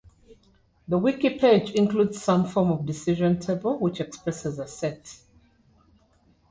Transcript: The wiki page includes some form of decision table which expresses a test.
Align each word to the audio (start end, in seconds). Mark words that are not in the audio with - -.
The 0.87 0.97
wiki 0.97 1.37
page 1.37 1.69
includes 1.75 2.19
some 2.23 2.45
form 2.47 2.71
of 2.71 2.87
decision 2.87 3.39
table 3.39 3.77
which 3.77 4.01
expresses 4.01 4.57
a 4.57 4.65
test. 4.65 5.21